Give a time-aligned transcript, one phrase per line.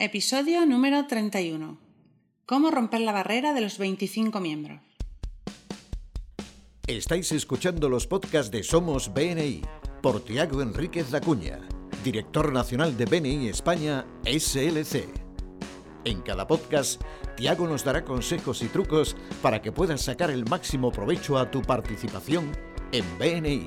[0.00, 1.76] Episodio número 31.
[2.46, 4.80] ¿Cómo romper la barrera de los 25 miembros?
[6.86, 9.60] Estáis escuchando los podcasts de Somos BNI
[10.00, 11.58] por Tiago Enríquez Lacuña,
[12.04, 15.08] director nacional de BNI España SLC.
[16.04, 17.02] En cada podcast,
[17.36, 21.60] Tiago nos dará consejos y trucos para que puedas sacar el máximo provecho a tu
[21.60, 22.52] participación
[22.92, 23.66] en BNI.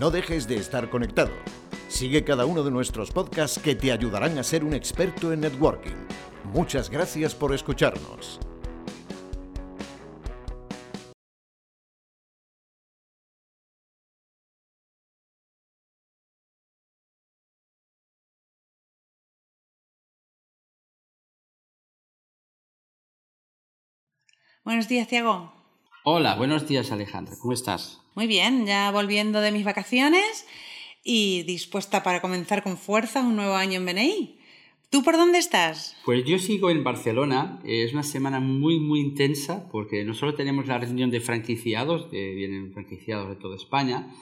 [0.00, 1.30] No dejes de estar conectado.
[1.90, 5.96] Sigue cada uno de nuestros podcasts que te ayudarán a ser un experto en networking.
[6.44, 8.38] Muchas gracias por escucharnos.
[24.64, 25.52] Buenos días, Tiago.
[26.04, 28.00] Hola, buenos días Alejandra, ¿cómo estás?
[28.14, 30.46] Muy bien, ya volviendo de mis vacaciones
[31.12, 34.38] y dispuesta para comenzar con fuerza un nuevo año en BNI.
[34.90, 35.96] ¿Tú por dónde estás?
[36.04, 37.58] Pues yo sigo en Barcelona.
[37.64, 42.32] Es una semana muy, muy intensa porque no solo tenemos la reunión de franquiciados, de,
[42.34, 44.14] vienen franquiciados de toda España,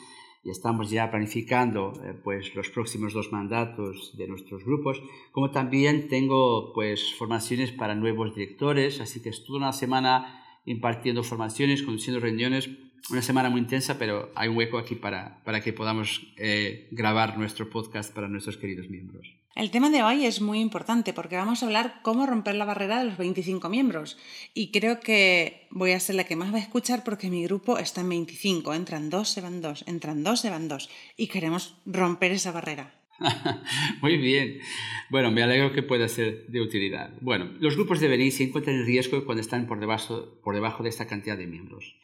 [0.43, 6.09] y estamos ya planificando eh, pues, los próximos dos mandatos de nuestros grupos, como también
[6.09, 12.71] tengo pues, formaciones para nuevos directores, así que es una semana impartiendo formaciones, conduciendo reuniones
[13.11, 17.39] una semana muy intensa, pero hay un hueco aquí para, para que podamos eh, grabar
[17.39, 19.39] nuestro podcast para nuestros queridos miembros.
[19.59, 23.01] El tema de hoy es muy importante porque vamos a hablar cómo romper la barrera
[23.01, 24.17] de los 25 miembros.
[24.55, 27.77] Y creo que voy a ser la que más va a escuchar porque mi grupo
[27.77, 28.73] está en 25.
[28.73, 30.89] Entran dos, se van dos, entran dos, se van dos.
[31.17, 32.95] Y queremos romper esa barrera.
[34.01, 34.61] Muy bien.
[35.11, 37.11] Bueno, me alegro que pueda ser de utilidad.
[37.21, 40.85] Bueno, los grupos de BNI se encuentran en riesgo cuando están por debajo, por debajo
[40.85, 41.97] de esta cantidad de miembros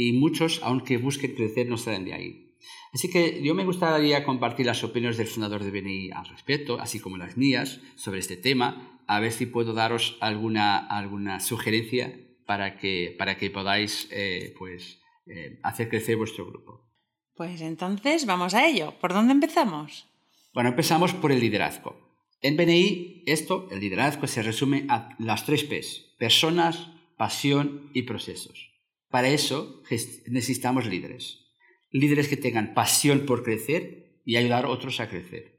[0.00, 2.54] y muchos, aunque busquen crecer, no salen de ahí.
[2.92, 7.00] Así que yo me gustaría compartir las opiniones del fundador de BNI al respecto, así
[7.00, 12.78] como las mías, sobre este tema, a ver si puedo daros alguna, alguna sugerencia para
[12.78, 16.88] que, para que podáis eh, pues, eh, hacer crecer vuestro grupo.
[17.34, 18.94] Pues entonces vamos a ello.
[19.00, 20.06] ¿Por dónde empezamos?
[20.54, 21.96] Bueno, empezamos por el liderazgo.
[22.40, 26.86] En BNI, esto, el liderazgo, se resume a las tres P's, personas,
[27.16, 28.77] pasión y procesos.
[29.10, 29.82] Para eso
[30.26, 31.46] necesitamos líderes.
[31.90, 35.58] Líderes que tengan pasión por crecer y ayudar a otros a crecer.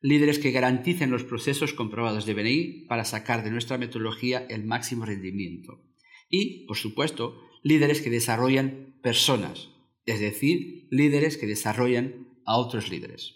[0.00, 5.04] Líderes que garanticen los procesos comprobados de BNI para sacar de nuestra metodología el máximo
[5.04, 5.84] rendimiento.
[6.30, 9.68] Y, por supuesto, líderes que desarrollan personas,
[10.06, 13.34] es decir, líderes que desarrollan a otros líderes.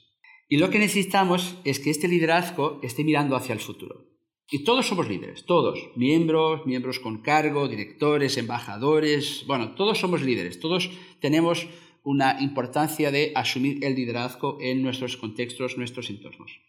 [0.49, 4.14] Y lo que necesitamos es que este liderazgo esté mirando hacia el futuro.
[4.51, 10.61] Y todos somos líderes, todos, miembros, miembros con cargo, directores, embajadores, bueno, todos somos líderes,
[10.61, 10.91] todos
[11.21, 11.67] tenemos
[12.03, 16.61] una importancia de asumir el liderazgo en nuestros contextos, nuestros entornos.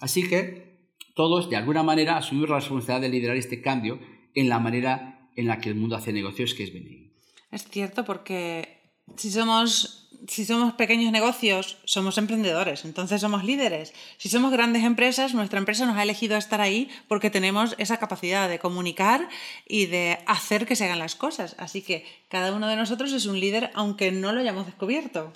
[0.00, 4.00] Así que todos, de alguna manera, asumimos la responsabilidad de liderar este cambio
[4.34, 7.12] en la manera en la que el mundo hace negocios, que es venir.
[7.52, 8.80] Es cierto, porque
[9.16, 13.92] si somos si somos pequeños negocios, somos emprendedores, entonces somos líderes.
[14.16, 18.48] Si somos grandes empresas, nuestra empresa nos ha elegido estar ahí porque tenemos esa capacidad
[18.48, 19.28] de comunicar
[19.68, 21.56] y de hacer que se hagan las cosas.
[21.58, 25.32] Así que cada uno de nosotros es un líder aunque no lo hayamos descubierto.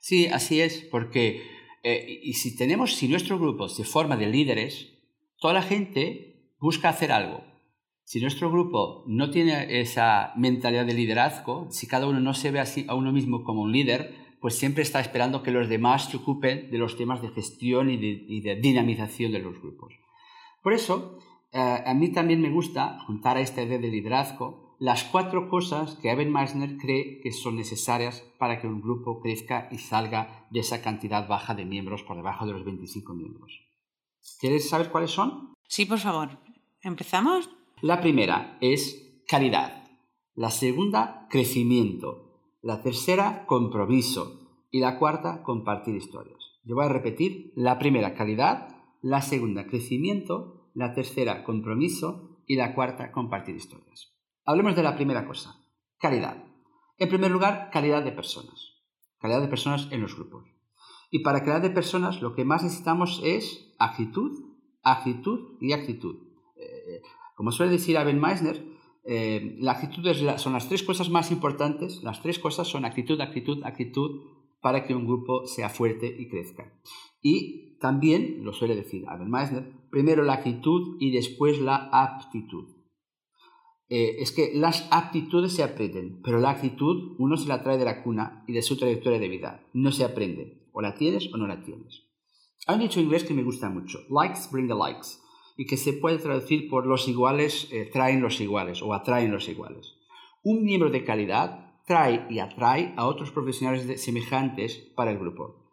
[0.00, 1.42] Sí, así es, porque
[1.82, 4.88] eh, y si tenemos, si nuestro grupo se forma de líderes,
[5.38, 7.44] toda la gente busca hacer algo.
[8.06, 12.60] Si nuestro grupo no tiene esa mentalidad de liderazgo, si cada uno no se ve
[12.60, 16.16] así a uno mismo como un líder, pues siempre está esperando que los demás se
[16.16, 19.92] ocupen de los temas de gestión y de, dinamización de los grupos.
[20.62, 21.18] Por eso,
[21.52, 25.96] eh, a mí también me gusta juntar a esta idea de liderazgo las cuatro cosas
[25.96, 30.60] que Evan Meissner cree que son necesarias para que un grupo crezca y salga de
[30.60, 33.66] esa cantidad baja de miembros por debajo de los 25 miembros.
[34.38, 35.54] ¿Quieres saber cuáles son?
[35.66, 36.38] Sí, por favor.
[36.82, 37.50] ¿Empezamos?
[37.82, 39.84] La primera es calidad,
[40.34, 46.38] la segunda crecimiento, la tercera compromiso y la cuarta compartir historias.
[46.64, 52.74] Yo voy a repetir la primera calidad, la segunda crecimiento, la tercera compromiso y la
[52.74, 54.10] cuarta compartir historias.
[54.46, 55.62] Hablemos de la primera cosa,
[55.98, 56.44] calidad.
[56.96, 58.72] En primer lugar, calidad de personas.
[59.18, 60.46] Calidad de personas en los grupos.
[61.10, 64.32] Y para calidad de personas lo que más necesitamos es actitud,
[64.82, 66.26] actitud y actitud.
[66.56, 67.02] Eh,
[67.36, 68.64] como suele decir Abel Meissner,
[69.04, 70.02] eh, la actitud
[70.38, 72.02] son las tres cosas más importantes.
[72.02, 74.22] Las tres cosas son actitud, actitud, actitud
[74.62, 76.72] para que un grupo sea fuerte y crezca.
[77.20, 82.64] Y también, lo suele decir Abel Meissner, primero la actitud y después la aptitud.
[83.90, 87.84] Eh, es que las aptitudes se aprenden, pero la actitud uno se la trae de
[87.84, 89.62] la cuna y de su trayectoria de vida.
[89.74, 90.66] No se aprende.
[90.72, 92.02] O la tienes o no la tienes.
[92.66, 94.00] Hay un dicho inglés que me gusta mucho.
[94.08, 95.18] Likes bring the likes.
[95.56, 99.48] Y que se puede traducir por los iguales eh, traen los iguales o atraen los
[99.48, 99.94] iguales.
[100.42, 105.66] Un miembro de calidad trae y atrae a otros profesionales semejantes para el grupo.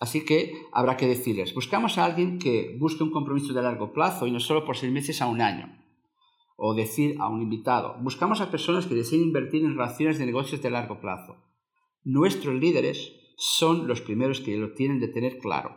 [0.00, 4.26] Así que habrá que decirles, buscamos a alguien que busque un compromiso de largo plazo
[4.26, 5.76] y no solo por seis meses a un año.
[6.56, 10.62] O decir a un invitado, buscamos a personas que deseen invertir en relaciones de negocios
[10.62, 11.36] de largo plazo.
[12.02, 15.76] Nuestros líderes son los primeros que lo tienen de tener claro.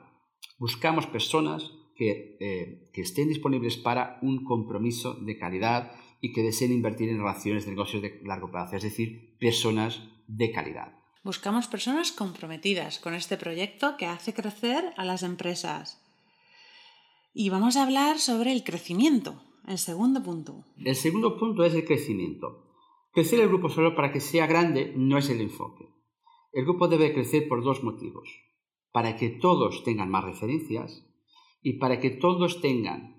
[0.57, 5.91] Buscamos personas que, eh, que estén disponibles para un compromiso de calidad
[6.21, 10.51] y que deseen invertir en relaciones de negocios de largo plazo, es decir, personas de
[10.51, 10.93] calidad.
[11.23, 16.01] Buscamos personas comprometidas con este proyecto que hace crecer a las empresas.
[17.33, 20.65] Y vamos a hablar sobre el crecimiento, el segundo punto.
[20.77, 22.63] El segundo punto es el crecimiento.
[23.13, 25.87] Crecer el grupo solo para que sea grande no es el enfoque.
[26.51, 28.29] El grupo debe crecer por dos motivos.
[28.91, 31.05] Para que todos tengan más referencias
[31.63, 33.15] y para que todos tengan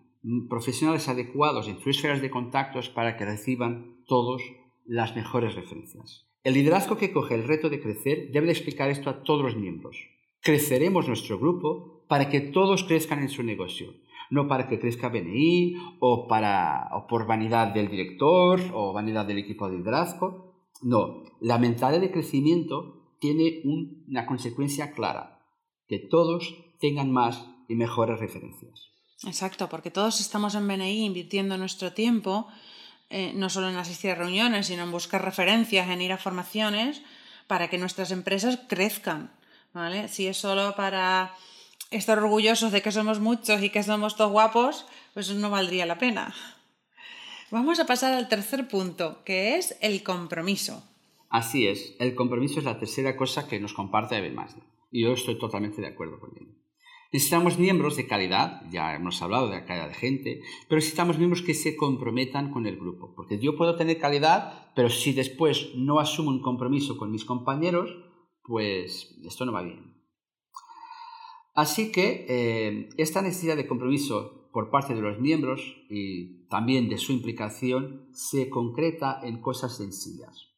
[0.49, 4.43] profesionales adecuados en sus esferas de contactos para que reciban todos
[4.85, 6.26] las mejores referencias.
[6.43, 9.96] El liderazgo que coge el reto de crecer debe explicar esto a todos los miembros.
[10.41, 13.94] Creceremos nuestro grupo para que todos crezcan en su negocio,
[14.31, 19.38] no para que crezca BNI o, para, o por vanidad del director o vanidad del
[19.38, 20.52] equipo de liderazgo.
[20.82, 25.40] No, la mentalidad de crecimiento tiene una consecuencia clara,
[25.88, 28.88] que todos tengan más y mejores referencias.
[29.25, 32.49] Exacto, porque todos estamos en BNI invirtiendo nuestro tiempo
[33.11, 37.02] eh, no solo en asistir a reuniones, sino en buscar referencias, en ir a formaciones
[37.46, 39.31] para que nuestras empresas crezcan.
[39.72, 40.08] ¿vale?
[40.08, 41.34] Si es solo para
[41.90, 45.99] estar orgullosos de que somos muchos y que somos todos guapos, pues no valdría la
[45.99, 46.34] pena.
[47.50, 50.82] Vamos a pasar al tercer punto, que es el compromiso.
[51.28, 54.49] Así es, el compromiso es la tercera cosa que nos comparte Evan
[54.90, 56.49] Y yo estoy totalmente de acuerdo con él.
[57.14, 61.43] Necesitamos miembros de calidad, ya hemos hablado de la calidad de gente, pero necesitamos miembros
[61.43, 63.14] que se comprometan con el grupo.
[63.14, 67.96] Porque yo puedo tener calidad, pero si después no asumo un compromiso con mis compañeros,
[68.43, 69.94] pues esto no va bien.
[71.55, 76.99] Así que eh, esta necesidad de compromiso por parte de los miembros y también de
[76.99, 80.49] su implicación se concreta en cosas sencillas.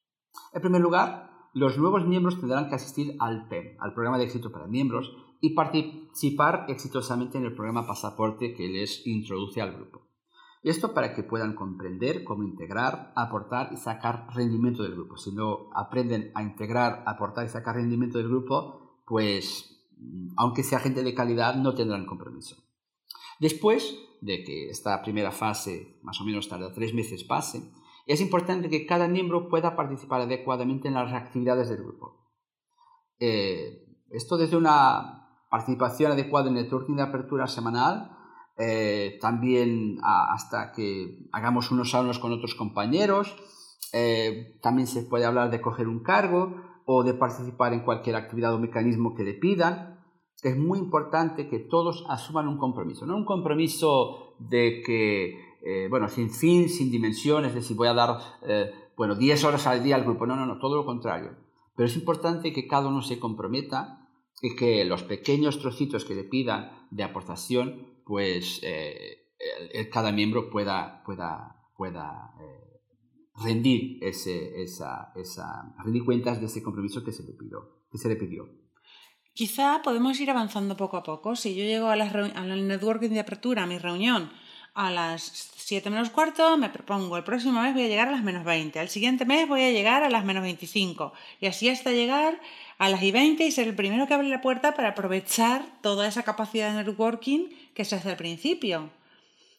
[0.55, 4.51] En primer lugar, los nuevos miembros tendrán que asistir al PEM, al Programa de Éxito
[4.51, 5.13] para Miembros,
[5.47, 10.09] y participar exitosamente en el programa Pasaporte que les introduce al grupo.
[10.65, 15.17] Esto para que puedan comprender cómo integrar, aportar y sacar rendimiento del grupo.
[15.17, 19.87] Si no aprenden a integrar, aportar y sacar rendimiento del grupo, pues
[20.37, 22.57] aunque sea gente de calidad, no tendrán compromiso.
[23.39, 27.63] Después de que esta primera fase, más o menos tarda tres meses, pase,
[28.07, 32.33] es importante que cada miembro pueda participar adecuadamente en las actividades del grupo.
[33.21, 38.17] Eh, esto desde una participación adecuada en el networking de apertura semanal,
[38.59, 43.37] eh, también hasta que hagamos unos salnos con otros compañeros,
[43.93, 46.55] eh, también se puede hablar de coger un cargo
[46.87, 50.01] o de participar en cualquier actividad o mecanismo que le pidan.
[50.43, 56.09] Es muy importante que todos asuman un compromiso, no un compromiso de que, eh, bueno,
[56.09, 58.19] sin fin, sin dimensiones, de si voy a dar,
[58.97, 61.33] bueno, 10 horas al día al grupo, no, no, no, todo lo contrario.
[61.75, 64.06] Pero es importante que cada uno se comprometa
[64.43, 69.33] y que los pequeños trocitos que le pidan de aportación, pues eh,
[69.91, 72.81] cada miembro pueda, pueda, pueda eh,
[73.37, 77.85] rendir, ese, esa, esa, rendir cuentas de ese compromiso que se le pidió.
[77.91, 78.49] Que se le pidió.
[79.33, 81.37] Quizá podemos ir avanzando poco a poco.
[81.37, 84.31] Si yo llego a, las al networking de apertura, a mi reunión,
[84.77, 88.23] a las 7 menos cuarto, me propongo el próximo mes voy a llegar a las
[88.23, 91.93] menos 20, al siguiente mes voy a llegar a las menos 25 y así hasta
[91.93, 92.41] llegar
[92.79, 96.07] a las y 20 y ser el primero que abre la puerta para aprovechar toda
[96.07, 98.91] esa capacidad de networking que se hace al principio.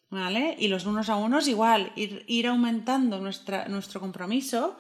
[0.10, 0.56] ¿Vale?
[0.58, 4.78] Y los unos a unos igual, ir, ir aumentando nuestra, nuestro compromiso,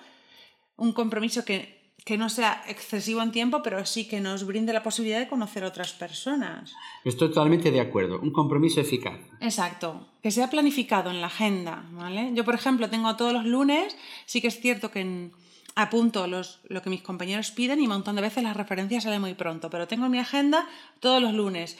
[0.78, 4.84] un compromiso que, que no sea excesivo en tiempo, pero sí que nos brinde la
[4.84, 6.74] posibilidad de conocer a otras personas.
[7.04, 9.20] Estoy totalmente de acuerdo, un compromiso eficaz.
[9.42, 12.32] Exacto, que sea planificado en la agenda, ¿vale?
[12.34, 15.34] Yo, por ejemplo, tengo todos los lunes, sí que es cierto que en
[15.78, 19.36] apunto lo que mis compañeros piden y un montón de veces las referencias salen muy
[19.36, 20.68] pronto, pero tengo en mi agenda
[21.00, 21.78] todos los lunes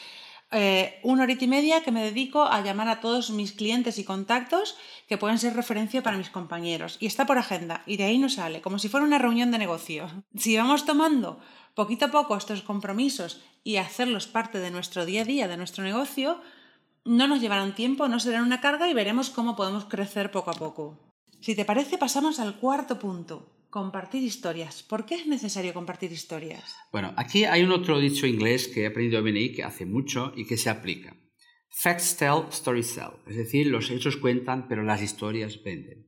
[0.52, 4.06] eh, una horita y media que me dedico a llamar a todos mis clientes y
[4.06, 4.78] contactos
[5.10, 6.98] que pueden ser referencia para mis compañeros.
[7.02, 9.58] Y está por agenda y de ahí no sale, como si fuera una reunión de
[9.58, 10.08] negocio.
[10.38, 11.40] Si vamos tomando
[11.74, 15.84] poquito a poco estos compromisos y hacerlos parte de nuestro día a día, de nuestro
[15.84, 16.40] negocio,
[17.04, 20.54] no nos llevarán tiempo, no serán una carga y veremos cómo podemos crecer poco a
[20.54, 21.00] poco.
[21.42, 24.82] Si te parece, pasamos al cuarto punto, Compartir historias.
[24.82, 26.76] ¿Por qué es necesario compartir historias?
[26.92, 30.32] Bueno, aquí hay un otro dicho inglés que he aprendido a venir que hace mucho
[30.36, 31.18] y que se aplica.
[31.70, 33.12] Facts tell, stories sell.
[33.28, 36.08] Es decir, los hechos cuentan, pero las historias venden.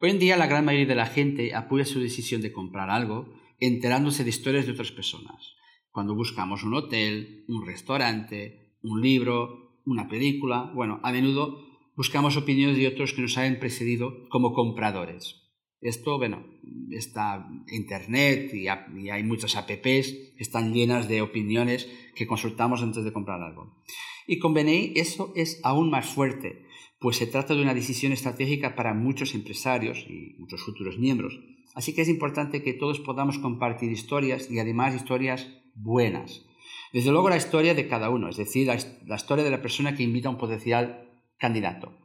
[0.00, 3.32] Hoy en día la gran mayoría de la gente apoya su decisión de comprar algo
[3.60, 5.54] enterándose de historias de otras personas.
[5.90, 11.66] Cuando buscamos un hotel, un restaurante, un libro, una película, bueno, a menudo
[11.96, 15.39] buscamos opiniones de otros que nos hayan precedido como compradores.
[15.80, 16.44] Esto, bueno,
[16.90, 23.40] está Internet y, hay muchas apps están llenas de opiniones que consultamos antes de comprar
[23.42, 23.82] algo.
[24.26, 26.66] Y con BNI eso es aún más fuerte,
[26.98, 31.40] pues se trata de una decisión estratégica para muchos empresarios y muchos futuros miembros.
[31.74, 36.44] Así que es importante que todos podamos compartir historias y además historias buenas.
[36.92, 39.96] Desde luego la historia de cada uno, es decir, la, la historia de la persona
[39.96, 41.08] que invita a un potencial
[41.38, 41.96] candidato.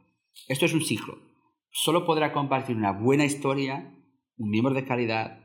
[0.48, 1.35] Esto es un ciclo
[1.76, 3.92] solo podrá compartir una buena historia
[4.38, 5.40] un miembro de calidad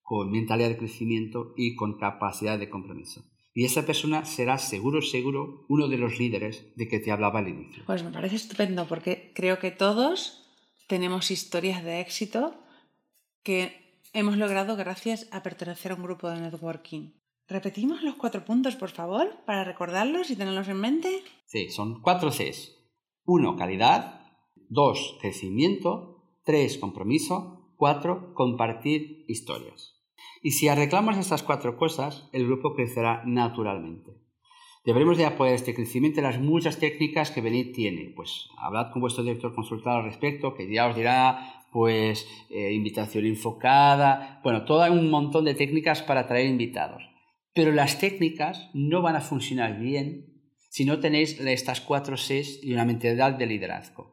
[0.00, 3.24] con mentalidad de crecimiento y con capacidad de compromiso.
[3.54, 7.48] Y esa persona será seguro, seguro, uno de los líderes de que te hablaba al
[7.48, 7.84] inicio.
[7.86, 10.48] Pues me parece estupendo porque creo que todos
[10.86, 12.54] tenemos historias de éxito
[13.42, 17.12] que hemos logrado gracias a pertenecer a un grupo de networking.
[17.48, 21.22] ¿Repetimos los cuatro puntos, por favor, para recordarlos y tenerlos en mente?
[21.46, 22.72] Sí, son cuatro Cs.
[23.24, 24.21] Uno, calidad.
[24.72, 25.18] 2.
[25.20, 26.24] Crecimiento.
[26.44, 26.78] 3.
[26.78, 27.74] Compromiso.
[27.76, 28.32] 4.
[28.32, 30.00] Compartir historias.
[30.42, 34.12] Y si arreglamos estas cuatro cosas, el grupo crecerá naturalmente.
[34.86, 38.14] Deberemos de apoyar este crecimiento en las muchas técnicas que Benit tiene.
[38.16, 43.26] Pues hablad con vuestro director consultado al respecto, que ya os dirá, pues, eh, invitación
[43.26, 47.02] enfocada, bueno, todo un montón de técnicas para atraer invitados.
[47.52, 50.32] Pero las técnicas no van a funcionar bien
[50.70, 54.11] si no tenéis estas cuatro Cs y una mentalidad de liderazgo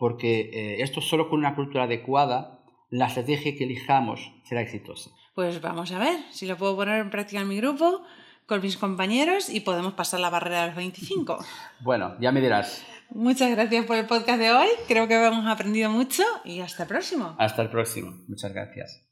[0.00, 5.10] porque eh, esto solo con una cultura adecuada, la estrategia que elijamos será exitosa.
[5.34, 8.02] Pues vamos a ver si lo puedo poner en práctica en mi grupo,
[8.46, 11.44] con mis compañeros y podemos pasar la barrera de los 25.
[11.80, 12.82] bueno, ya me dirás.
[13.10, 14.68] Muchas gracias por el podcast de hoy.
[14.88, 17.36] Creo que hemos aprendido mucho y hasta el próximo.
[17.38, 18.24] Hasta el próximo.
[18.26, 19.06] Muchas gracias.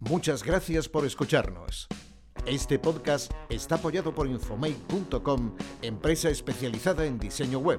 [0.00, 1.86] Muchas gracias por escucharnos.
[2.46, 7.78] Este podcast está apoyado por infomake.com, empresa especializada en diseño web